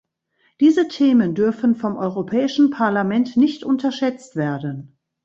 Diese 0.61 0.87
Themen 0.87 1.35
dürfen 1.35 1.75
vom 1.75 1.95
Europäischen 1.95 2.71
Parlament 2.71 3.37
nicht 3.37 3.63
unterschätzt 3.63 4.35
werden. 4.35 4.97